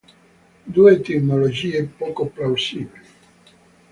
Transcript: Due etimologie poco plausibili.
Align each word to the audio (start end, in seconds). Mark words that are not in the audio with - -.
Due 0.65 0.91
etimologie 0.93 1.83
poco 1.83 2.25
plausibili. 2.25 3.01